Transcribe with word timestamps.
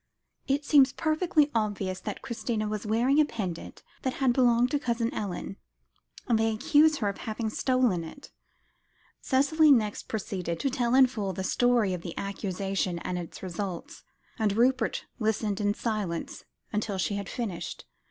It 0.47 0.65
seems 0.65 0.93
perfectly 0.93 1.51
obvious, 1.53 1.99
that 1.99 2.23
Christina 2.23 2.67
was 2.67 2.87
wearing 2.87 3.19
a 3.21 3.25
pendant 3.25 3.83
that 4.01 4.13
had 4.13 4.33
belonged 4.33 4.71
to 4.71 4.79
Cousin 4.79 5.13
Ellen; 5.13 5.57
and 6.27 6.39
they 6.39 6.51
accuse 6.51 6.97
her 6.97 7.09
of 7.09 7.19
having 7.19 7.51
stolen 7.51 8.03
it." 8.03 8.31
Cicely 9.21 9.71
next 9.71 10.07
proceeded 10.07 10.59
to 10.59 10.71
tell 10.71 10.95
in 10.95 11.05
full 11.05 11.33
the 11.33 11.43
story 11.43 11.93
of 11.93 12.01
the 12.01 12.17
accusation 12.17 12.97
and 12.97 13.19
its 13.19 13.43
results, 13.43 14.01
and 14.39 14.57
Rupert 14.57 15.05
listened 15.19 15.61
in 15.61 15.75
silence, 15.75 16.45
until 16.73 16.97
she 16.97 17.17
had 17.17 17.29
finished. 17.29 17.85